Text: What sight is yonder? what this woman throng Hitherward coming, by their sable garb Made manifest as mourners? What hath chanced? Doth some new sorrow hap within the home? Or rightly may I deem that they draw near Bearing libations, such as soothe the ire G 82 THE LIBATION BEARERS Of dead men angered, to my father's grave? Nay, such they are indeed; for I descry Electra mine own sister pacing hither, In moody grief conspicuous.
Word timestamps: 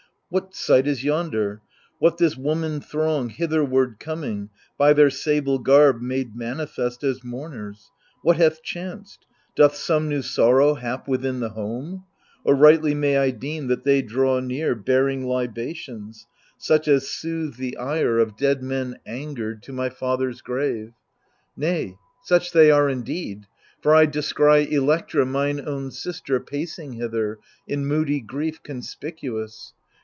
What 0.31 0.55
sight 0.55 0.87
is 0.87 1.03
yonder? 1.03 1.59
what 1.99 2.17
this 2.17 2.37
woman 2.37 2.79
throng 2.79 3.27
Hitherward 3.31 3.99
coming, 3.99 4.49
by 4.77 4.93
their 4.93 5.09
sable 5.09 5.59
garb 5.59 5.99
Made 6.01 6.37
manifest 6.37 7.03
as 7.03 7.21
mourners? 7.21 7.91
What 8.21 8.37
hath 8.37 8.63
chanced? 8.63 9.25
Doth 9.57 9.75
some 9.75 10.07
new 10.07 10.21
sorrow 10.21 10.75
hap 10.75 11.05
within 11.05 11.41
the 11.41 11.49
home? 11.49 12.05
Or 12.45 12.55
rightly 12.55 12.95
may 12.95 13.17
I 13.17 13.31
deem 13.31 13.67
that 13.67 13.83
they 13.83 14.01
draw 14.01 14.39
near 14.39 14.73
Bearing 14.73 15.25
libations, 15.27 16.27
such 16.57 16.87
as 16.87 17.09
soothe 17.09 17.57
the 17.57 17.75
ire 17.75 17.93
G 17.93 18.01
82 18.01 18.05
THE 18.05 18.05
LIBATION 18.05 18.05
BEARERS 18.05 18.21
Of 18.31 18.37
dead 18.37 18.63
men 18.63 18.99
angered, 19.05 19.63
to 19.63 19.73
my 19.73 19.89
father's 19.89 20.39
grave? 20.39 20.93
Nay, 21.57 21.97
such 22.23 22.53
they 22.53 22.71
are 22.71 22.87
indeed; 22.87 23.47
for 23.81 23.93
I 23.93 24.05
descry 24.05 24.71
Electra 24.71 25.25
mine 25.25 25.59
own 25.67 25.91
sister 25.91 26.39
pacing 26.39 26.93
hither, 26.93 27.37
In 27.67 27.85
moody 27.85 28.21
grief 28.21 28.63
conspicuous. 28.63 29.73